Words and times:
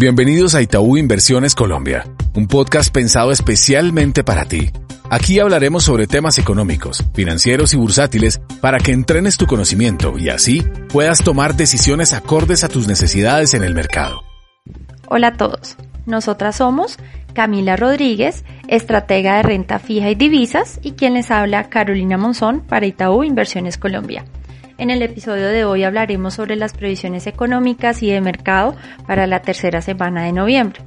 Bienvenidos 0.00 0.54
a 0.54 0.62
Itaú 0.62 0.96
Inversiones 0.96 1.56
Colombia, 1.56 2.04
un 2.36 2.46
podcast 2.46 2.94
pensado 2.94 3.32
especialmente 3.32 4.22
para 4.22 4.44
ti. 4.44 4.70
Aquí 5.10 5.40
hablaremos 5.40 5.82
sobre 5.82 6.06
temas 6.06 6.38
económicos, 6.38 7.04
financieros 7.14 7.74
y 7.74 7.78
bursátiles 7.78 8.40
para 8.60 8.78
que 8.78 8.92
entrenes 8.92 9.36
tu 9.36 9.48
conocimiento 9.48 10.16
y 10.16 10.28
así 10.28 10.62
puedas 10.92 11.24
tomar 11.24 11.56
decisiones 11.56 12.12
acordes 12.12 12.62
a 12.62 12.68
tus 12.68 12.86
necesidades 12.86 13.54
en 13.54 13.64
el 13.64 13.74
mercado. 13.74 14.22
Hola 15.08 15.28
a 15.28 15.32
todos, 15.32 15.74
nosotras 16.06 16.54
somos 16.54 16.96
Camila 17.32 17.74
Rodríguez, 17.74 18.44
estratega 18.68 19.38
de 19.38 19.42
renta 19.42 19.80
fija 19.80 20.10
y 20.10 20.14
divisas, 20.14 20.78
y 20.80 20.92
quien 20.92 21.14
les 21.14 21.32
habla 21.32 21.70
Carolina 21.70 22.16
Monzón 22.16 22.60
para 22.60 22.86
Itaú 22.86 23.24
Inversiones 23.24 23.78
Colombia. 23.78 24.24
En 24.78 24.90
el 24.90 25.02
episodio 25.02 25.48
de 25.48 25.64
hoy 25.64 25.82
hablaremos 25.82 26.34
sobre 26.34 26.54
las 26.54 26.72
previsiones 26.72 27.26
económicas 27.26 28.00
y 28.04 28.12
de 28.12 28.20
mercado 28.20 28.76
para 29.08 29.26
la 29.26 29.42
tercera 29.42 29.82
semana 29.82 30.22
de 30.22 30.32
noviembre. 30.32 30.80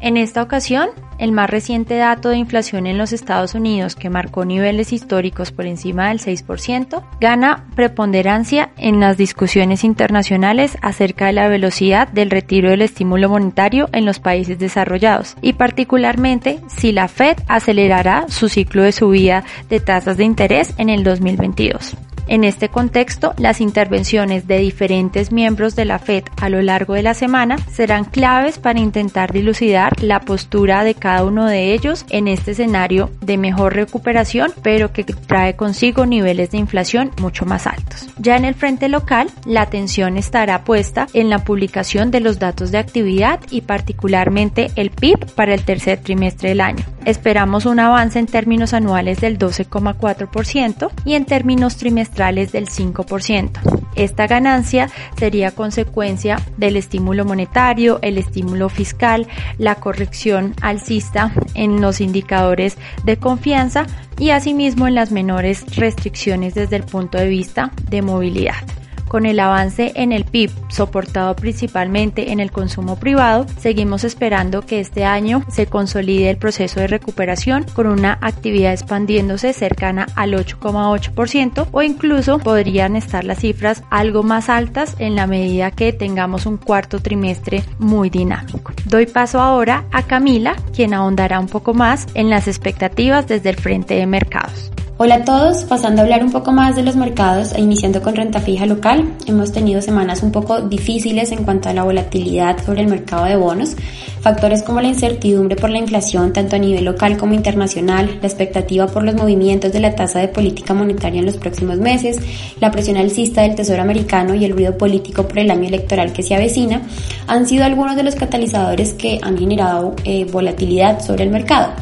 En 0.00 0.18
esta 0.18 0.42
ocasión, 0.42 0.90
el 1.18 1.32
más 1.32 1.48
reciente 1.48 1.96
dato 1.96 2.28
de 2.28 2.36
inflación 2.36 2.86
en 2.86 2.98
los 2.98 3.14
Estados 3.14 3.54
Unidos, 3.54 3.96
que 3.96 4.10
marcó 4.10 4.44
niveles 4.44 4.92
históricos 4.92 5.50
por 5.50 5.64
encima 5.64 6.10
del 6.10 6.20
6%, 6.20 7.02
gana 7.18 7.64
preponderancia 7.74 8.68
en 8.76 9.00
las 9.00 9.16
discusiones 9.16 9.82
internacionales 9.82 10.76
acerca 10.82 11.24
de 11.26 11.32
la 11.32 11.48
velocidad 11.48 12.08
del 12.08 12.28
retiro 12.28 12.68
del 12.68 12.82
estímulo 12.82 13.30
monetario 13.30 13.88
en 13.92 14.04
los 14.04 14.20
países 14.20 14.58
desarrollados 14.58 15.36
y 15.40 15.54
particularmente 15.54 16.60
si 16.68 16.92
la 16.92 17.08
Fed 17.08 17.38
acelerará 17.48 18.26
su 18.28 18.50
ciclo 18.50 18.82
de 18.82 18.92
subida 18.92 19.42
de 19.70 19.80
tasas 19.80 20.18
de 20.18 20.24
interés 20.24 20.74
en 20.76 20.90
el 20.90 21.02
2022. 21.02 21.96
En 22.28 22.42
este 22.42 22.68
contexto, 22.68 23.34
las 23.38 23.60
intervenciones 23.60 24.48
de 24.48 24.58
diferentes 24.58 25.30
miembros 25.30 25.76
de 25.76 25.84
la 25.84 26.00
Fed 26.00 26.24
a 26.40 26.48
lo 26.48 26.60
largo 26.60 26.94
de 26.94 27.02
la 27.02 27.14
semana 27.14 27.56
serán 27.70 28.04
claves 28.04 28.58
para 28.58 28.80
intentar 28.80 29.32
dilucidar 29.32 30.02
la 30.02 30.20
postura 30.20 30.82
de 30.82 30.94
cada 30.94 31.24
uno 31.24 31.46
de 31.46 31.72
ellos 31.72 32.04
en 32.10 32.26
este 32.26 32.50
escenario 32.50 33.10
de 33.20 33.38
mejor 33.38 33.74
recuperación, 33.74 34.52
pero 34.62 34.92
que 34.92 35.04
trae 35.04 35.54
consigo 35.54 36.04
niveles 36.04 36.50
de 36.50 36.58
inflación 36.58 37.12
mucho 37.20 37.46
más 37.46 37.66
altos. 37.66 38.08
Ya 38.18 38.36
en 38.36 38.44
el 38.44 38.54
frente 38.54 38.88
local, 38.88 39.30
la 39.44 39.62
atención 39.62 40.16
estará 40.16 40.64
puesta 40.64 41.06
en 41.12 41.30
la 41.30 41.44
publicación 41.44 42.10
de 42.10 42.20
los 42.20 42.38
datos 42.38 42.72
de 42.72 42.78
actividad 42.78 43.40
y 43.50 43.60
particularmente 43.60 44.70
el 44.74 44.90
PIB 44.90 45.26
para 45.34 45.54
el 45.54 45.62
tercer 45.62 46.00
trimestre 46.00 46.48
del 46.48 46.60
año. 46.60 46.84
Esperamos 47.06 47.66
un 47.66 47.78
avance 47.78 48.18
en 48.18 48.26
términos 48.26 48.74
anuales 48.74 49.20
del 49.20 49.38
12,4% 49.38 50.90
y 51.04 51.14
en 51.14 51.24
términos 51.24 51.76
trimestrales 51.76 52.50
del 52.50 52.66
5%. 52.66 53.52
Esta 53.94 54.26
ganancia 54.26 54.90
sería 55.16 55.52
consecuencia 55.52 56.40
del 56.56 56.76
estímulo 56.76 57.24
monetario, 57.24 58.00
el 58.02 58.18
estímulo 58.18 58.68
fiscal, 58.68 59.28
la 59.56 59.76
corrección 59.76 60.56
alcista 60.60 61.32
en 61.54 61.80
los 61.80 62.00
indicadores 62.00 62.76
de 63.04 63.18
confianza 63.18 63.86
y 64.18 64.30
asimismo 64.30 64.88
en 64.88 64.96
las 64.96 65.12
menores 65.12 65.76
restricciones 65.76 66.54
desde 66.54 66.74
el 66.74 66.82
punto 66.82 67.18
de 67.18 67.28
vista 67.28 67.70
de 67.88 68.02
movilidad. 68.02 68.75
Con 69.08 69.24
el 69.24 69.38
avance 69.38 69.92
en 69.94 70.12
el 70.12 70.24
PIB, 70.24 70.50
soportado 70.68 71.36
principalmente 71.36 72.32
en 72.32 72.40
el 72.40 72.50
consumo 72.50 72.96
privado, 72.96 73.46
seguimos 73.58 74.02
esperando 74.02 74.62
que 74.62 74.80
este 74.80 75.04
año 75.04 75.44
se 75.48 75.66
consolide 75.66 76.30
el 76.30 76.38
proceso 76.38 76.80
de 76.80 76.88
recuperación 76.88 77.64
con 77.74 77.86
una 77.86 78.18
actividad 78.20 78.72
expandiéndose 78.72 79.52
cercana 79.52 80.06
al 80.16 80.32
8,8% 80.32 81.68
o 81.70 81.82
incluso 81.82 82.38
podrían 82.38 82.96
estar 82.96 83.24
las 83.24 83.38
cifras 83.38 83.84
algo 83.90 84.22
más 84.22 84.48
altas 84.48 84.96
en 84.98 85.14
la 85.14 85.26
medida 85.26 85.70
que 85.70 85.92
tengamos 85.92 86.46
un 86.46 86.56
cuarto 86.56 87.00
trimestre 87.00 87.62
muy 87.78 88.10
dinámico. 88.10 88.72
Doy 88.86 89.06
paso 89.06 89.40
ahora 89.40 89.84
a 89.92 90.02
Camila, 90.02 90.56
quien 90.74 90.94
ahondará 90.94 91.38
un 91.38 91.48
poco 91.48 91.74
más 91.74 92.06
en 92.14 92.28
las 92.28 92.48
expectativas 92.48 93.26
desde 93.28 93.50
el 93.50 93.56
frente 93.56 93.94
de 93.94 94.06
mercados. 94.06 94.72
Hola 94.98 95.16
a 95.16 95.24
todos, 95.24 95.64
pasando 95.64 96.00
a 96.00 96.04
hablar 96.04 96.24
un 96.24 96.32
poco 96.32 96.52
más 96.52 96.74
de 96.74 96.82
los 96.82 96.96
mercados 96.96 97.52
e 97.52 97.60
iniciando 97.60 98.00
con 98.00 98.16
renta 98.16 98.40
fija 98.40 98.64
local. 98.64 99.12
Hemos 99.26 99.52
tenido 99.52 99.82
semanas 99.82 100.22
un 100.22 100.32
poco 100.32 100.62
difíciles 100.62 101.32
en 101.32 101.44
cuanto 101.44 101.68
a 101.68 101.74
la 101.74 101.82
volatilidad 101.82 102.64
sobre 102.64 102.80
el 102.80 102.88
mercado 102.88 103.26
de 103.26 103.36
bonos. 103.36 103.76
Factores 104.22 104.62
como 104.62 104.80
la 104.80 104.88
incertidumbre 104.88 105.54
por 105.54 105.68
la 105.68 105.76
inflación, 105.76 106.32
tanto 106.32 106.56
a 106.56 106.58
nivel 106.58 106.86
local 106.86 107.18
como 107.18 107.34
internacional, 107.34 108.06
la 108.22 108.26
expectativa 108.26 108.86
por 108.86 109.02
los 109.02 109.14
movimientos 109.16 109.70
de 109.70 109.80
la 109.80 109.94
tasa 109.94 110.20
de 110.20 110.28
política 110.28 110.72
monetaria 110.72 111.20
en 111.20 111.26
los 111.26 111.36
próximos 111.36 111.76
meses, 111.76 112.18
la 112.58 112.70
presión 112.70 112.96
alcista 112.96 113.42
del 113.42 113.54
Tesoro 113.54 113.82
americano 113.82 114.34
y 114.34 114.46
el 114.46 114.52
ruido 114.52 114.78
político 114.78 115.28
por 115.28 115.40
el 115.40 115.50
año 115.50 115.68
electoral 115.68 116.14
que 116.14 116.22
se 116.22 116.34
avecina, 116.34 116.80
han 117.26 117.46
sido 117.46 117.66
algunos 117.66 117.96
de 117.96 118.02
los 118.02 118.14
catalizadores 118.14 118.94
que 118.94 119.18
han 119.20 119.36
generado 119.36 119.94
eh, 120.04 120.24
volatilidad 120.24 121.04
sobre 121.04 121.24
el 121.24 121.30
mercado. 121.30 121.74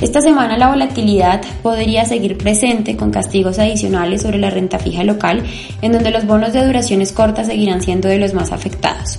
Esta 0.00 0.20
semana 0.20 0.56
la 0.56 0.68
volatilidad 0.68 1.40
podría 1.60 2.04
seguir 2.04 2.38
presente 2.38 2.96
con 2.96 3.10
castigos 3.10 3.58
adicionales 3.58 4.22
sobre 4.22 4.38
la 4.38 4.48
renta 4.48 4.78
fija 4.78 5.02
local, 5.02 5.42
en 5.82 5.90
donde 5.90 6.12
los 6.12 6.24
bonos 6.24 6.52
de 6.52 6.64
duraciones 6.64 7.10
cortas 7.10 7.48
seguirán 7.48 7.82
siendo 7.82 8.08
de 8.08 8.18
los 8.18 8.32
más 8.32 8.52
afectados. 8.52 9.18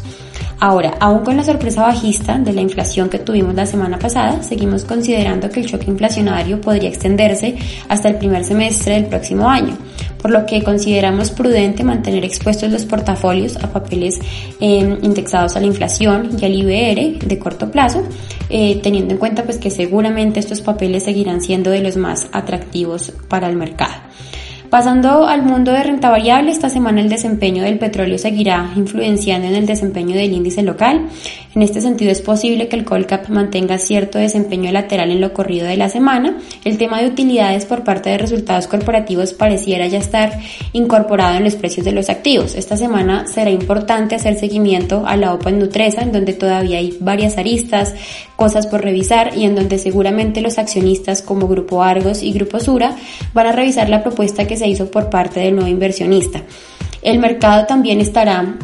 Ahora, 0.61 0.93
aún 1.01 1.25
con 1.25 1.35
la 1.35 1.43
sorpresa 1.43 1.81
bajista 1.81 2.37
de 2.37 2.53
la 2.53 2.61
inflación 2.61 3.09
que 3.09 3.19
tuvimos 3.19 3.55
la 3.55 3.65
semana 3.65 3.99
pasada, 3.99 4.41
seguimos 4.41 4.85
considerando 4.85 5.49
que 5.49 5.59
el 5.59 5.65
choque 5.65 5.89
inflacionario 5.91 6.61
podría 6.61 6.89
extenderse 6.89 7.57
hasta 7.89 8.07
el 8.07 8.15
primer 8.15 8.45
semestre 8.45 8.93
del 8.93 9.05
próximo 9.05 9.49
año 9.49 9.77
por 10.21 10.31
lo 10.31 10.45
que 10.45 10.63
consideramos 10.63 11.31
prudente 11.31 11.83
mantener 11.83 12.25
expuestos 12.25 12.71
los 12.71 12.85
portafolios 12.85 13.57
a 13.57 13.71
papeles 13.71 14.19
em, 14.59 14.97
indexados 15.01 15.55
a 15.55 15.59
la 15.59 15.67
inflación 15.67 16.29
y 16.39 16.45
al 16.45 16.53
IBR 16.53 17.19
de 17.25 17.39
corto 17.39 17.71
plazo, 17.71 18.03
eh, 18.49 18.79
teniendo 18.83 19.13
en 19.13 19.19
cuenta 19.19 19.43
pues 19.43 19.57
que 19.57 19.71
seguramente 19.71 20.39
estos 20.39 20.61
papeles 20.61 21.03
seguirán 21.03 21.41
siendo 21.41 21.71
de 21.71 21.81
los 21.81 21.97
más 21.97 22.27
atractivos 22.31 23.13
para 23.27 23.49
el 23.49 23.55
mercado. 23.55 23.93
Pasando 24.69 25.25
al 25.25 25.41
mundo 25.41 25.71
de 25.71 25.81
renta 25.81 26.11
variable, 26.11 26.51
esta 26.51 26.69
semana 26.69 27.01
el 27.01 27.09
desempeño 27.09 27.63
del 27.63 27.79
petróleo 27.79 28.19
seguirá 28.19 28.71
influenciando 28.75 29.47
en 29.47 29.55
el 29.55 29.65
desempeño 29.65 30.15
del 30.15 30.31
índice 30.31 30.61
local. 30.61 31.09
En 31.55 31.63
este 31.63 31.81
sentido 31.81 32.11
es 32.11 32.21
posible 32.21 32.67
que 32.67 32.75
el 32.75 32.85
Colcap 32.85 33.27
mantenga 33.29 33.79
cierto 33.79 34.19
desempeño 34.19 34.71
lateral 34.71 35.09
en 35.09 35.19
lo 35.19 35.33
corrido 35.33 35.65
de 35.65 35.77
la 35.77 35.89
semana. 35.89 36.37
El 36.63 36.77
tema 36.77 37.01
de 37.01 37.07
utilidades 37.07 37.65
por 37.65 37.83
parte 37.83 38.11
de 38.11 38.19
resultados 38.19 38.67
corporativos 38.67 39.33
pareciera 39.33 39.87
ya 39.87 39.97
estar 39.97 40.39
incorporado 40.73 41.37
en 41.37 41.43
los 41.43 41.55
precios 41.55 41.85
de 41.85 41.91
los 41.91 42.09
activos. 42.09 42.53
Esta 42.53 42.77
semana 42.77 43.25
será 43.25 43.49
importante 43.49 44.13
hacer 44.13 44.35
seguimiento 44.37 45.03
a 45.07 45.17
la 45.17 45.33
OPA 45.33 45.49
en 45.49 45.59
Nutresa, 45.59 46.01
en 46.01 46.11
donde 46.11 46.33
todavía 46.33 46.77
hay 46.77 46.95
varias 46.99 47.39
aristas, 47.39 47.95
cosas 48.35 48.67
por 48.67 48.83
revisar 48.83 49.35
y 49.35 49.45
en 49.45 49.55
donde 49.55 49.79
seguramente 49.79 50.41
los 50.41 50.59
accionistas 50.59 51.23
como 51.23 51.47
Grupo 51.47 51.81
Argos 51.81 52.21
y 52.21 52.31
Grupo 52.31 52.59
Sura 52.59 52.95
van 53.33 53.47
a 53.47 53.51
revisar 53.53 53.89
la 53.89 54.03
propuesta 54.03 54.45
que 54.45 54.55
se 54.55 54.67
hizo 54.67 54.91
por 54.91 55.09
parte 55.09 55.39
del 55.39 55.55
nuevo 55.55 55.69
inversionista. 55.69 56.43
El 57.01 57.17
mercado 57.17 57.65
también 57.65 58.01
estará 58.01 58.55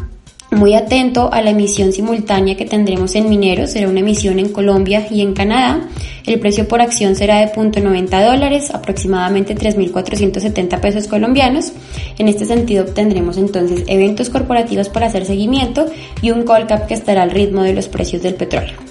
muy 0.56 0.74
atento 0.74 1.32
a 1.32 1.42
la 1.42 1.52
emisión 1.52 1.92
simultánea 1.92 2.56
que 2.56 2.66
tendremos 2.66 3.16
en 3.16 3.30
mineros, 3.30 3.72
será 3.72 3.88
una 3.88 4.00
emisión 4.00 4.40
en 4.40 4.50
Colombia 4.50 5.08
y 5.10 5.22
en 5.22 5.34
Canadá. 5.34 5.88
El 6.26 6.40
precio 6.40 6.68
por 6.68 6.82
acción 6.82 7.16
será 7.16 7.40
de 7.40 7.52
0.90 7.54 8.26
dólares, 8.26 8.72
aproximadamente 8.74 9.56
3.470 9.56 10.80
pesos 10.80 11.08
colombianos. 11.08 11.74
En 12.18 12.28
este 12.28 12.46
sentido 12.46 12.86
obtendremos 12.86 13.38
entonces 13.38 13.84
eventos 13.88 14.30
corporativos 14.30 14.90
para 14.90 15.08
hacer 15.08 15.26
seguimiento 15.26 15.86
y 16.22 16.32
un 16.32 16.44
call 16.44 16.68
cap 16.68 16.88
que 16.88 16.96
estará 16.96 17.24
al 17.24 17.32
ritmo 17.32 17.62
de 17.62 17.74
los 17.74 17.88
precios 17.88 18.24
del 18.24 18.36
petróleo. 18.36 18.85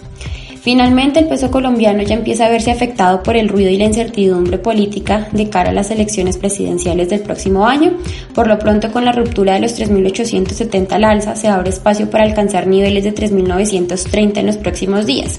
Finalmente, 0.64 1.20
el 1.20 1.26
peso 1.26 1.50
colombiano 1.50 2.02
ya 2.04 2.14
empieza 2.14 2.47
a 2.47 2.48
verse 2.48 2.70
afectado 2.70 3.22
por 3.22 3.36
el 3.36 3.50
ruido 3.50 3.69
y 3.69 3.76
la 3.76 3.84
incertidumbre 3.84 4.56
política 4.56 5.28
de 5.30 5.50
cara 5.50 5.69
a 5.69 5.72
las 5.75 5.91
elecciones 5.91 6.38
presidenciales 6.38 7.10
del 7.10 7.20
próximo 7.20 7.66
año. 7.66 7.98
Por 8.34 8.47
lo 8.47 8.58
pronto, 8.58 8.91
con 8.91 9.04
la 9.04 9.12
ruptura 9.12 9.53
de 9.53 9.60
los 9.60 9.78
3.870 9.78 10.92
al 10.92 11.04
alza, 11.04 11.36
se 11.36 11.48
abre 11.48 11.69
espacio 11.69 12.08
para 12.08 12.24
alcanzar 12.24 12.66
niveles 12.66 13.04
de 13.04 13.14
3.930 13.14 14.38
en 14.38 14.47
los 14.47 14.56
próximos 14.56 15.04
días. 15.04 15.39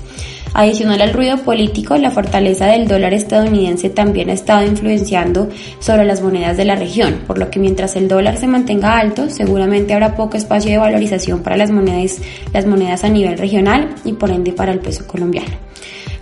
Adicional 0.57 1.01
al 1.01 1.11
ruido 1.11 1.37
político, 1.39 1.97
la 1.97 2.11
fortaleza 2.11 2.67
del 2.67 2.87
dólar 2.87 3.13
estadounidense 3.13 3.89
también 3.89 4.29
ha 4.29 4.33
estado 4.33 4.65
influenciando 4.65 5.49
sobre 5.79 6.05
las 6.05 6.21
monedas 6.21 6.55
de 6.55 6.63
la 6.63 6.77
región, 6.77 7.23
por 7.27 7.37
lo 7.37 7.51
que 7.51 7.59
mientras 7.59 7.97
el 7.97 8.07
dólar 8.07 8.37
se 8.37 8.47
mantenga 8.47 8.97
alto, 8.97 9.29
seguramente 9.29 9.93
habrá 9.93 10.15
poco 10.15 10.37
espacio 10.37 10.71
de 10.71 10.77
valorización 10.77 11.43
para 11.43 11.57
las 11.57 11.71
monedas, 11.71 12.21
las 12.53 12.65
monedas 12.65 13.03
a 13.03 13.09
nivel 13.09 13.37
regional 13.37 13.95
y 14.05 14.13
por 14.13 14.31
ende 14.31 14.53
para 14.53 14.71
el 14.71 14.79
peso 14.79 15.05
colombiano. 15.05 15.57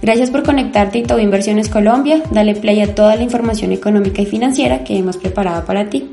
Gracias 0.01 0.31
por 0.31 0.41
conectarte 0.41 0.97
a 0.97 1.01
Itaú 1.01 1.19
Inversiones 1.19 1.69
Colombia. 1.69 2.23
Dale 2.31 2.55
play 2.55 2.81
a 2.81 2.95
toda 2.95 3.15
la 3.15 3.21
información 3.21 3.71
económica 3.71 4.23
y 4.23 4.25
financiera 4.25 4.83
que 4.83 4.97
hemos 4.97 5.17
preparado 5.17 5.63
para 5.63 5.91
ti. 5.91 6.09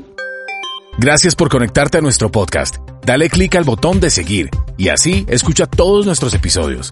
Gracias 0.99 1.35
por 1.35 1.49
conectarte 1.49 1.97
a 1.97 2.01
nuestro 2.01 2.31
podcast. 2.31 2.75
Dale 3.03 3.29
clic 3.29 3.55
al 3.55 3.63
botón 3.63 3.99
de 3.99 4.11
seguir 4.11 4.51
y 4.77 4.89
así 4.89 5.25
escucha 5.27 5.65
todos 5.65 6.05
nuestros 6.05 6.35
episodios. 6.35 6.91